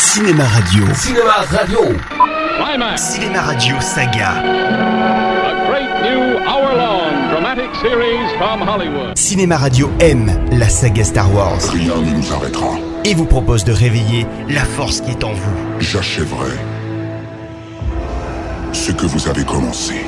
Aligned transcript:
Cinéma 0.00 0.44
Radio. 0.44 0.84
Cinéma 0.94 1.44
Radio. 1.50 1.80
Climax, 2.64 3.02
Cinéma 3.12 3.40
Radio 3.42 3.76
Saga. 3.80 4.30
a 4.40 5.66
great 5.68 5.90
new 6.02 6.38
hour-long 6.48 7.28
dramatic 7.30 7.68
series 7.82 8.32
from 8.38 8.62
Hollywood. 8.62 9.16
Cinéma 9.16 9.56
Radio 9.58 9.90
aime 10.00 10.32
la 10.52 10.68
saga 10.68 11.04
Star 11.04 11.30
Wars 11.34 11.60
Rien 11.72 11.96
ne 11.96 12.16
nous 12.16 12.32
arrêtera. 12.32 12.76
et 13.04 13.14
vous 13.14 13.26
propose 13.26 13.64
de 13.64 13.72
réveiller 13.72 14.26
la 14.48 14.64
force 14.64 15.00
qui 15.02 15.10
est 15.10 15.22
en 15.24 15.32
vous. 15.32 15.56
J'achèverai 15.80 16.52
ce 18.72 18.92
que 18.92 19.06
vous 19.06 19.28
avez 19.28 19.44
commencé. 19.44 20.04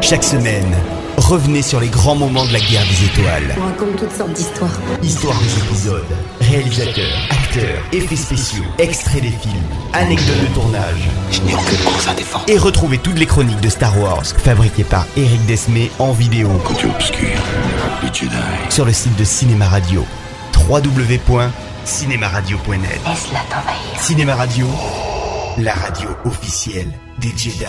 Chaque 0.00 0.24
semaine, 0.24 0.72
revenez 1.16 1.62
sur 1.62 1.80
les 1.80 1.88
grands 1.88 2.14
moments 2.14 2.44
de 2.44 2.52
la 2.52 2.60
guerre 2.60 2.84
des 2.88 3.04
étoiles. 3.04 3.56
On 3.58 3.64
raconte 3.66 3.96
toutes 3.96 4.12
sortes 4.16 4.32
d'histoires. 4.32 4.70
Histoire 5.02 5.36
des 5.38 5.58
épisodes, 5.64 6.04
réalisateurs, 6.40 7.18
acteurs, 7.30 7.82
effets 7.92 8.16
spéciaux, 8.16 8.62
extraits 8.78 9.22
des 9.22 9.30
films, 9.30 9.52
anecdotes 9.92 10.40
de 10.40 10.46
tournage. 10.54 11.08
Je 11.30 11.40
n'ai 11.42 11.54
aucune 11.54 11.78
cause 11.78 12.08
à 12.08 12.14
défendre. 12.14 12.44
Et 12.48 12.56
retrouvez 12.58 12.98
toutes 12.98 13.18
les 13.18 13.26
chroniques 13.26 13.60
de 13.60 13.68
Star 13.68 13.98
Wars 14.00 14.24
fabriquées 14.24 14.84
par 14.84 15.06
Eric 15.16 15.44
Desmé 15.46 15.90
en 15.98 16.12
vidéo 16.12 16.48
Côté 16.64 16.86
obscur, 16.86 17.28
les 18.02 18.12
Jedi. 18.12 18.36
sur 18.70 18.84
le 18.84 18.92
site 18.92 19.16
de 19.16 19.24
Cinéma 19.24 19.66
Radio. 19.68 20.04
www.cinemaradio.net 20.68 23.00
Laisse-la 23.06 23.40
t'envahir. 23.50 24.00
Cinéma 24.00 24.34
Radio, 24.36 24.66
la 25.58 25.74
radio 25.74 26.08
officielle 26.24 26.90
des 27.18 27.32
Jedi. 27.36 27.64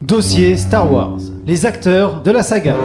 Dossier 0.00 0.56
Star 0.56 0.92
Wars. 0.92 1.18
Les 1.44 1.66
acteurs 1.66 2.22
de 2.22 2.30
la 2.30 2.44
saga. 2.44 2.76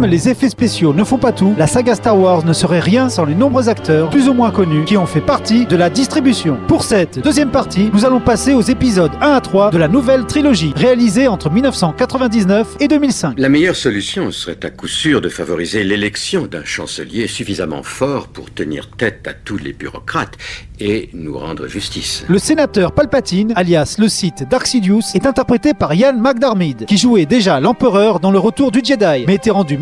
Comme 0.00 0.08
les 0.08 0.30
effets 0.30 0.48
spéciaux 0.48 0.94
ne 0.94 1.04
font 1.04 1.18
pas 1.18 1.30
tout, 1.30 1.54
la 1.58 1.66
saga 1.66 1.94
Star 1.94 2.18
Wars 2.18 2.42
ne 2.46 2.54
serait 2.54 2.80
rien 2.80 3.10
sans 3.10 3.26
les 3.26 3.34
nombreux 3.34 3.68
acteurs, 3.68 4.08
plus 4.08 4.30
ou 4.30 4.32
moins 4.32 4.50
connus, 4.50 4.86
qui 4.86 4.96
ont 4.96 5.04
fait 5.04 5.20
partie 5.20 5.66
de 5.66 5.76
la 5.76 5.90
distribution. 5.90 6.56
Pour 6.68 6.84
cette 6.84 7.18
deuxième 7.18 7.50
partie, 7.50 7.90
nous 7.92 8.06
allons 8.06 8.18
passer 8.18 8.54
aux 8.54 8.62
épisodes 8.62 9.12
1 9.20 9.32
à 9.32 9.40
3 9.42 9.70
de 9.70 9.76
la 9.76 9.88
nouvelle 9.88 10.24
trilogie, 10.24 10.72
réalisée 10.74 11.28
entre 11.28 11.50
1999 11.50 12.76
et 12.80 12.88
2005. 12.88 13.38
La 13.38 13.50
meilleure 13.50 13.76
solution 13.76 14.30
serait 14.30 14.64
à 14.64 14.70
coup 14.70 14.88
sûr 14.88 15.20
de 15.20 15.28
favoriser 15.28 15.84
l'élection 15.84 16.46
d'un 16.46 16.64
chancelier 16.64 17.26
suffisamment 17.26 17.82
fort 17.82 18.28
pour 18.28 18.50
tenir 18.50 18.88
tête 18.88 19.28
à 19.28 19.34
tous 19.34 19.58
les 19.58 19.74
bureaucrates 19.74 20.38
et 20.80 21.10
nous 21.12 21.36
rendre 21.38 21.66
justice. 21.66 22.24
Le 22.28 22.38
sénateur 22.38 22.92
Palpatine, 22.92 23.52
alias 23.54 23.96
le 23.98 24.08
site 24.08 24.48
Dark 24.48 24.66
Sidious, 24.66 25.02
est 25.14 25.26
interprété 25.26 25.74
par 25.74 25.92
Ian 25.92 26.14
McDermid, 26.14 26.86
qui 26.86 26.96
jouait 26.96 27.26
déjà 27.26 27.60
l'empereur 27.60 28.18
dans 28.18 28.30
le 28.30 28.38
retour 28.38 28.70
du 28.70 28.80
Jedi, 28.82 29.24
mais 29.26 29.34
était 29.34 29.50
rendu 29.50 29.76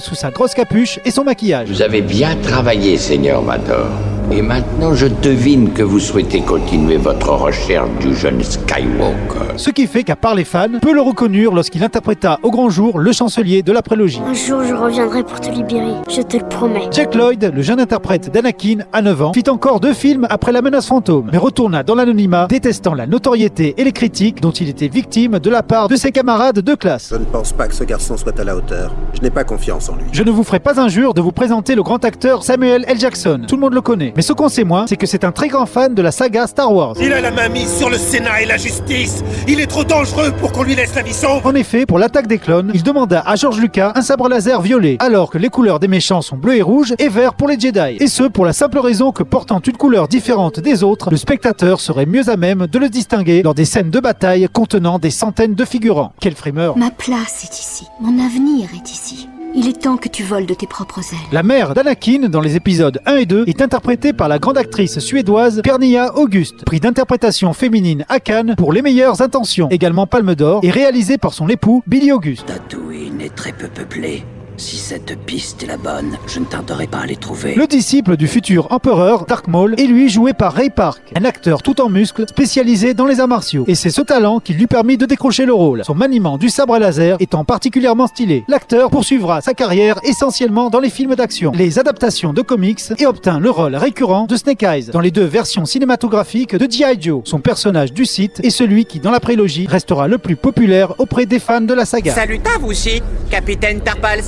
sous 0.00 0.14
sa 0.14 0.30
grosse 0.30 0.54
capuche 0.54 0.98
et 1.04 1.10
son 1.10 1.24
maquillage. 1.24 1.68
Vous 1.68 1.82
avez 1.82 2.02
bien 2.02 2.36
travaillé, 2.36 2.96
Seigneur 2.96 3.42
Mador. 3.42 3.88
Et 4.30 4.40
maintenant, 4.40 4.94
je 4.94 5.06
devine 5.06 5.72
que 5.72 5.82
vous 5.82 5.98
souhaitez 6.00 6.40
continuer 6.40 6.96
votre 6.96 7.30
recherche 7.30 7.88
du 8.00 8.14
jeune 8.14 8.42
Skywalker. 8.42 9.56
Ce 9.56 9.70
qui 9.70 9.86
fait 9.86 10.04
qu'à 10.04 10.16
part 10.16 10.34
les 10.34 10.44
fans, 10.44 10.68
peu 10.80 10.94
le 10.94 11.00
reconnurent 11.00 11.54
lorsqu'il 11.54 11.82
interpréta 11.84 12.38
au 12.42 12.50
grand 12.50 12.70
jour 12.70 12.98
le 12.98 13.12
chancelier 13.12 13.62
de 13.62 13.72
la 13.72 13.82
prélogie. 13.82 14.22
Un 14.26 14.32
jour, 14.32 14.62
je 14.64 14.74
reviendrai 14.74 15.22
pour 15.22 15.40
te 15.40 15.50
libérer, 15.50 15.94
je 16.08 16.22
te 16.22 16.36
le 16.36 16.48
promets. 16.48 16.88
Jack 16.90 17.14
Lloyd, 17.14 17.52
le 17.54 17.62
jeune 17.62 17.80
interprète 17.80 18.32
d'Anakin 18.32 18.78
à 18.92 19.02
9 19.02 19.22
ans, 19.22 19.32
fit 19.32 19.48
encore 19.50 19.80
deux 19.80 19.92
films 19.92 20.26
après 20.30 20.52
la 20.52 20.62
menace 20.62 20.86
fantôme, 20.86 21.28
mais 21.32 21.38
retourna 21.38 21.82
dans 21.82 21.94
l'anonymat, 21.94 22.46
détestant 22.46 22.94
la 22.94 23.06
notoriété 23.06 23.74
et 23.76 23.84
les 23.84 23.92
critiques 23.92 24.40
dont 24.40 24.50
il 24.52 24.68
était 24.68 24.88
victime 24.88 25.38
de 25.38 25.50
la 25.50 25.62
part 25.62 25.88
de 25.88 25.96
ses 25.96 26.12
camarades 26.12 26.60
de 26.60 26.74
classe. 26.74 27.08
Je 27.10 27.16
ne 27.16 27.24
pense 27.24 27.52
pas 27.52 27.66
que 27.68 27.74
ce 27.74 27.84
garçon 27.84 28.16
soit 28.16 28.38
à 28.38 28.44
la 28.44 28.56
hauteur. 28.56 28.94
Je 29.14 29.20
n'ai 29.20 29.30
pas 29.30 29.44
confiance 29.44 29.88
en 29.88 29.96
lui. 29.96 30.04
Je 30.12 30.22
ne 30.22 30.30
vous 30.30 30.44
ferai 30.44 30.60
pas 30.60 30.80
injure 30.80 31.14
de 31.14 31.20
vous 31.20 31.32
présenter 31.32 31.74
le 31.74 31.82
grand 31.82 32.04
acteur 32.04 32.42
Samuel 32.42 32.84
L. 32.88 32.98
Jackson. 32.98 33.42
Tout 33.46 33.56
le 33.56 33.60
monde 33.60 33.74
le 33.74 33.80
connaît. 33.80 34.11
Mais 34.16 34.22
ce 34.22 34.32
qu'on 34.32 34.48
sait 34.48 34.64
moins, 34.64 34.86
c'est 34.86 34.96
que 34.96 35.06
c'est 35.06 35.24
un 35.24 35.32
très 35.32 35.48
grand 35.48 35.66
fan 35.66 35.94
de 35.94 36.02
la 36.02 36.12
saga 36.12 36.46
Star 36.46 36.72
Wars. 36.72 36.94
Il 37.00 37.12
a 37.12 37.20
la 37.20 37.30
main 37.30 37.48
mise 37.48 37.74
sur 37.76 37.88
le 37.88 37.96
Sénat 37.96 38.42
et 38.42 38.46
la 38.46 38.56
justice. 38.56 39.24
Il 39.48 39.60
est 39.60 39.66
trop 39.66 39.84
dangereux 39.84 40.32
pour 40.32 40.52
qu'on 40.52 40.62
lui 40.62 40.74
laisse 40.74 40.94
la 40.94 41.02
vie 41.02 41.14
sauve. 41.14 41.46
En 41.46 41.54
effet, 41.54 41.86
pour 41.86 41.98
l'attaque 41.98 42.26
des 42.26 42.38
clones, 42.38 42.70
il 42.74 42.82
demanda 42.82 43.22
à 43.26 43.36
George 43.36 43.58
Lucas 43.58 43.92
un 43.94 44.02
sabre 44.02 44.28
laser 44.28 44.60
violet, 44.60 44.96
alors 45.00 45.30
que 45.30 45.38
les 45.38 45.48
couleurs 45.48 45.80
des 45.80 45.88
méchants 45.88 46.22
sont 46.22 46.36
bleu 46.36 46.56
et 46.56 46.62
rouge 46.62 46.94
et 46.98 47.08
vert 47.08 47.34
pour 47.34 47.48
les 47.48 47.58
Jedi. 47.58 47.96
Et 48.00 48.06
ce, 48.06 48.24
pour 48.24 48.44
la 48.44 48.52
simple 48.52 48.78
raison 48.78 49.12
que 49.12 49.22
portant 49.22 49.60
une 49.60 49.76
couleur 49.76 50.08
différente 50.08 50.60
des 50.60 50.82
autres, 50.82 51.10
le 51.10 51.16
spectateur 51.16 51.80
serait 51.80 52.06
mieux 52.06 52.28
à 52.28 52.36
même 52.36 52.66
de 52.66 52.78
le 52.78 52.88
distinguer 52.88 53.42
lors 53.42 53.54
des 53.54 53.64
scènes 53.64 53.90
de 53.90 54.00
bataille 54.00 54.48
contenant 54.52 54.98
des 54.98 55.10
centaines 55.10 55.54
de 55.54 55.64
figurants. 55.64 56.12
Quel 56.20 56.34
frimeur 56.34 56.76
Ma 56.76 56.90
place 56.90 57.44
est 57.44 57.58
ici. 57.58 57.86
Mon 58.00 58.24
avenir 58.24 58.68
est 58.74 58.90
ici. 58.90 59.28
Il 59.54 59.68
est 59.68 59.82
temps 59.82 59.98
que 59.98 60.08
tu 60.08 60.22
voles 60.22 60.46
de 60.46 60.54
tes 60.54 60.66
propres 60.66 61.00
ailes. 61.00 61.28
La 61.30 61.42
mère 61.42 61.74
d'Anakin 61.74 62.30
dans 62.30 62.40
les 62.40 62.56
épisodes 62.56 63.00
1 63.04 63.16
et 63.16 63.26
2 63.26 63.44
est 63.46 63.60
interprétée 63.60 64.14
par 64.14 64.28
la 64.28 64.38
grande 64.38 64.56
actrice 64.56 64.98
suédoise 64.98 65.60
Pernilla 65.62 66.16
August, 66.16 66.64
prix 66.64 66.80
d'interprétation 66.80 67.52
féminine 67.52 68.06
à 68.08 68.18
Cannes 68.18 68.54
pour 68.56 68.72
les 68.72 68.80
meilleures 68.80 69.20
intentions, 69.20 69.68
également 69.68 70.06
Palme 70.06 70.34
d'Or, 70.34 70.60
et 70.62 70.70
réalisée 70.70 71.18
par 71.18 71.34
son 71.34 71.48
époux 71.48 71.82
Billy 71.86 72.12
August. 72.12 72.46
Tatooine 72.46 73.20
est 73.20 73.34
très 73.34 73.52
peu 73.52 73.68
peuplée. 73.68 74.24
Si 74.58 74.76
cette 74.76 75.18
piste 75.24 75.62
est 75.62 75.66
la 75.66 75.76
bonne, 75.76 76.18
je 76.26 76.38
ne 76.38 76.44
tarderai 76.44 76.86
pas 76.86 76.98
à 76.98 77.06
les 77.06 77.16
trouver. 77.16 77.54
Le 77.54 77.66
disciple 77.66 78.16
du 78.16 78.28
futur 78.28 78.70
empereur, 78.70 79.24
Dark 79.24 79.48
Maul, 79.48 79.74
est 79.78 79.86
lui 79.86 80.08
joué 80.08 80.34
par 80.34 80.52
Ray 80.52 80.70
Park, 80.70 81.02
un 81.16 81.24
acteur 81.24 81.62
tout 81.62 81.80
en 81.80 81.88
muscles 81.88 82.26
spécialisé 82.28 82.92
dans 82.94 83.06
les 83.06 83.20
arts 83.20 83.28
martiaux. 83.28 83.64
Et 83.66 83.74
c'est 83.74 83.90
ce 83.90 84.02
talent 84.02 84.40
qui 84.40 84.52
lui 84.52 84.66
permit 84.66 84.98
de 84.98 85.06
décrocher 85.06 85.46
le 85.46 85.54
rôle, 85.54 85.84
son 85.84 85.94
maniement 85.94 86.36
du 86.36 86.50
sabre 86.50 86.74
à 86.74 86.78
laser 86.78 87.16
étant 87.20 87.44
particulièrement 87.44 88.06
stylé. 88.06 88.44
L'acteur 88.46 88.90
poursuivra 88.90 89.40
sa 89.40 89.54
carrière 89.54 89.98
essentiellement 90.04 90.70
dans 90.70 90.80
les 90.80 90.90
films 90.90 91.14
d'action, 91.14 91.52
les 91.54 91.78
adaptations 91.78 92.32
de 92.32 92.42
comics 92.42 92.80
et 92.98 93.06
obtint 93.06 93.40
le 93.40 93.50
rôle 93.50 93.74
récurrent 93.76 94.26
de 94.26 94.36
Snake 94.36 94.62
Eyes 94.62 94.90
dans 94.92 95.00
les 95.00 95.10
deux 95.10 95.24
versions 95.24 95.64
cinématographiques 95.64 96.54
de 96.54 96.70
G.I. 96.70 97.00
Joe. 97.00 97.22
Son 97.24 97.40
personnage 97.40 97.92
du 97.92 98.04
site 98.04 98.40
est 98.44 98.50
celui 98.50 98.84
qui, 98.84 99.00
dans 99.00 99.10
la 99.10 99.20
prélogie, 99.20 99.66
restera 99.66 100.08
le 100.08 100.18
plus 100.18 100.36
populaire 100.36 100.94
auprès 100.98 101.26
des 101.26 101.38
fans 101.38 101.60
de 101.62 101.74
la 101.74 101.84
saga. 101.84 102.14
Salut 102.14 102.40
à 102.54 102.58
vous 102.58 102.68
aussi, 102.68 103.02
capitaine 103.30 103.80
Tarpals. 103.80 104.22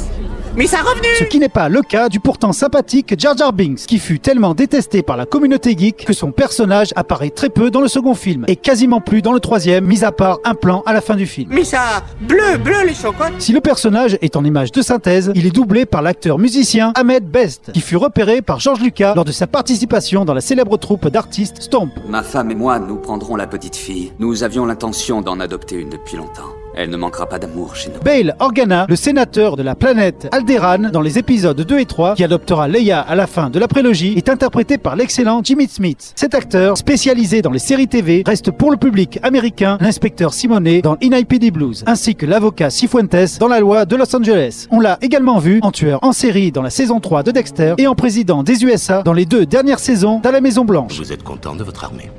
Mais 0.56 0.68
ça 0.68 0.82
revenu 0.82 1.08
Ce 1.18 1.24
qui 1.24 1.40
n'est 1.40 1.48
pas 1.48 1.68
le 1.68 1.82
cas 1.82 2.08
du 2.08 2.20
pourtant 2.20 2.52
sympathique 2.52 3.18
Jar 3.18 3.36
Jar 3.36 3.52
Binks, 3.52 3.86
qui 3.86 3.98
fut 3.98 4.20
tellement 4.20 4.54
détesté 4.54 5.02
par 5.02 5.16
la 5.16 5.26
communauté 5.26 5.76
geek 5.76 6.04
que 6.04 6.12
son 6.12 6.30
personnage 6.30 6.92
apparaît 6.94 7.30
très 7.30 7.48
peu 7.48 7.72
dans 7.72 7.80
le 7.80 7.88
second 7.88 8.14
film, 8.14 8.44
et 8.46 8.54
quasiment 8.54 9.00
plus 9.00 9.20
dans 9.20 9.32
le 9.32 9.40
troisième, 9.40 9.84
mis 9.84 10.04
à 10.04 10.12
part 10.12 10.38
un 10.44 10.54
plan 10.54 10.84
à 10.86 10.92
la 10.92 11.00
fin 11.00 11.16
du 11.16 11.26
film. 11.26 11.48
Mais 11.52 11.64
ça, 11.64 12.04
bleu, 12.20 12.56
bleu 12.62 12.84
les 12.86 12.94
chocottes. 12.94 13.32
Si 13.40 13.52
le 13.52 13.60
personnage 13.60 14.16
est 14.22 14.36
en 14.36 14.44
image 14.44 14.70
de 14.70 14.80
synthèse, 14.80 15.32
il 15.34 15.44
est 15.44 15.50
doublé 15.50 15.86
par 15.86 16.02
l'acteur 16.02 16.38
musicien 16.38 16.92
Ahmed 16.94 17.24
Best, 17.24 17.72
qui 17.72 17.80
fut 17.80 17.96
repéré 17.96 18.40
par 18.40 18.60
George 18.60 18.80
Lucas 18.80 19.14
lors 19.16 19.24
de 19.24 19.32
sa 19.32 19.48
participation 19.48 20.24
dans 20.24 20.34
la 20.34 20.40
célèbre 20.40 20.76
troupe 20.76 21.08
d'artistes 21.08 21.62
Stomp. 21.62 21.90
Ma 22.08 22.22
femme 22.22 22.52
et 22.52 22.54
moi, 22.54 22.78
nous 22.78 22.96
prendrons 22.96 23.34
la 23.34 23.48
petite 23.48 23.74
fille. 23.74 24.12
Nous 24.20 24.44
avions 24.44 24.66
l'intention 24.66 25.20
d'en 25.20 25.40
adopter 25.40 25.74
une 25.74 25.90
depuis 25.90 26.16
longtemps. 26.16 26.54
Elle 26.76 26.90
ne 26.90 26.96
manquera 26.96 27.26
pas 27.26 27.38
d'amour 27.38 27.76
chez 27.76 27.90
nous. 27.90 28.00
Bale 28.00 28.34
Organa, 28.40 28.86
le 28.88 28.96
sénateur 28.96 29.56
de 29.56 29.62
la 29.62 29.74
planète 29.74 30.28
Alderaan 30.32 30.90
dans 30.90 31.00
les 31.00 31.18
épisodes 31.18 31.60
2 31.60 31.78
et 31.78 31.86
3, 31.86 32.14
qui 32.14 32.24
adoptera 32.24 32.66
Leia 32.66 33.00
à 33.00 33.14
la 33.14 33.26
fin 33.26 33.48
de 33.48 33.58
la 33.58 33.68
prélogie, 33.68 34.14
est 34.16 34.28
interprété 34.28 34.76
par 34.76 34.96
l'excellent 34.96 35.40
Jimmy 35.42 35.68
Smith. 35.68 36.12
Cet 36.16 36.34
acteur, 36.34 36.76
spécialisé 36.76 37.42
dans 37.42 37.52
les 37.52 37.58
séries 37.60 37.86
TV, 37.86 38.24
reste 38.26 38.50
pour 38.50 38.70
le 38.70 38.76
public 38.76 39.20
américain 39.22 39.78
l'inspecteur 39.80 40.34
Simonet 40.34 40.82
dans 40.82 40.96
NIPD 41.00 41.52
Blues, 41.52 41.84
ainsi 41.86 42.16
que 42.16 42.26
l'avocat 42.26 42.70
Cifuentes 42.70 43.38
dans 43.38 43.48
la 43.48 43.60
loi 43.60 43.84
de 43.84 43.94
Los 43.94 44.14
Angeles. 44.16 44.66
On 44.70 44.80
l'a 44.80 44.98
également 45.00 45.38
vu 45.38 45.60
en 45.62 45.70
tueur 45.70 46.00
en 46.02 46.12
série 46.12 46.50
dans 46.50 46.62
la 46.62 46.70
saison 46.70 46.98
3 46.98 47.22
de 47.22 47.30
Dexter 47.30 47.74
et 47.78 47.86
en 47.86 47.94
président 47.94 48.42
des 48.42 48.64
USA 48.64 49.02
dans 49.02 49.12
les 49.12 49.26
deux 49.26 49.46
dernières 49.46 49.78
saisons 49.78 50.18
d'À 50.18 50.32
la 50.32 50.40
Maison 50.40 50.64
Blanche. 50.64 50.98
Vous 50.98 51.12
êtes 51.12 51.22
content 51.22 51.54
de 51.54 51.62
votre 51.62 51.84
armée? 51.84 52.10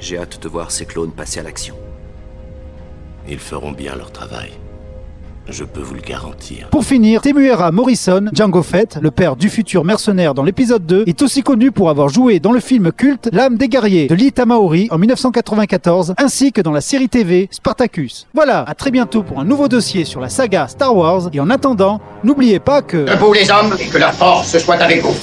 J'ai 0.00 0.18
hâte 0.18 0.42
de 0.42 0.48
voir 0.48 0.70
ces 0.70 0.84
clones 0.84 1.12
passer 1.12 1.40
à 1.40 1.42
l'action. 1.42 1.74
Ils 3.28 3.38
feront 3.38 3.72
bien 3.72 3.96
leur 3.96 4.12
travail. 4.12 4.52
Je 5.48 5.62
peux 5.62 5.80
vous 5.80 5.94
le 5.94 6.00
garantir. 6.00 6.68
Pour 6.70 6.84
finir, 6.84 7.22
Temuera 7.22 7.70
Morrison, 7.70 8.26
Django 8.32 8.62
Fett, 8.62 8.98
le 9.00 9.12
père 9.12 9.36
du 9.36 9.48
futur 9.48 9.84
mercenaire 9.84 10.34
dans 10.34 10.42
l'épisode 10.42 10.84
2, 10.84 11.04
est 11.06 11.22
aussi 11.22 11.42
connu 11.42 11.70
pour 11.70 11.88
avoir 11.88 12.08
joué 12.08 12.40
dans 12.40 12.50
le 12.50 12.58
film 12.58 12.90
culte 12.90 13.28
L'âme 13.32 13.56
des 13.56 13.68
guerriers 13.68 14.08
de 14.08 14.14
Lee 14.16 14.32
Tamaori 14.32 14.88
en 14.90 14.98
1994, 14.98 16.14
ainsi 16.18 16.50
que 16.50 16.60
dans 16.60 16.72
la 16.72 16.80
série 16.80 17.08
TV 17.08 17.48
Spartacus. 17.52 18.26
Voilà, 18.34 18.64
à 18.66 18.74
très 18.74 18.90
bientôt 18.90 19.22
pour 19.22 19.38
un 19.38 19.44
nouveau 19.44 19.68
dossier 19.68 20.04
sur 20.04 20.20
la 20.20 20.28
saga 20.28 20.66
Star 20.66 20.96
Wars, 20.96 21.30
et 21.32 21.38
en 21.38 21.50
attendant, 21.50 22.00
n'oubliez 22.24 22.58
pas 22.58 22.82
que... 22.82 23.08
Debout 23.08 23.32
les 23.32 23.48
hommes 23.50 23.76
et 23.78 23.86
que 23.86 23.98
la 23.98 24.10
force 24.10 24.58
soit 24.58 24.76
avec 24.76 25.02
vous. 25.02 25.14